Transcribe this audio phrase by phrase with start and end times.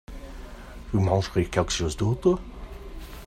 [0.91, 2.39] Vous mangerez quelque chose d’autre?